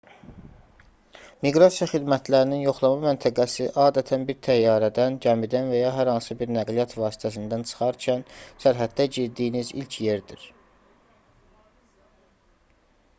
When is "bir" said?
4.31-4.39, 6.41-6.55